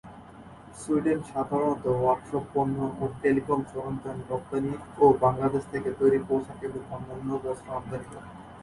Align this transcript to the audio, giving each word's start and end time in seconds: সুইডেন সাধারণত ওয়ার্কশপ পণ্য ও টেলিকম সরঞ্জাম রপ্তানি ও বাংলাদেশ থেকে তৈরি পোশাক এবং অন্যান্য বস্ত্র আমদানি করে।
সুইডেন 0.79 1.19
সাধারণত 1.31 1.83
ওয়ার্কশপ 1.93 2.43
পণ্য 2.53 2.77
ও 3.01 3.03
টেলিকম 3.21 3.59
সরঞ্জাম 3.71 4.17
রপ্তানি 4.29 4.71
ও 4.97 5.05
বাংলাদেশ 5.23 5.63
থেকে 5.73 5.89
তৈরি 5.99 6.19
পোশাক 6.27 6.59
এবং 6.67 6.81
অন্যান্য 6.95 7.29
বস্ত্র 7.43 7.69
আমদানি 7.77 8.07
করে। 8.07 8.27